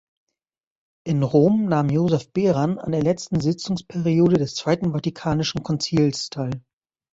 [1.05, 6.63] In Rom nahm Josef Beran an der letzten Sitzungsperiode des Zweiten Vatikanischen Konzils teil.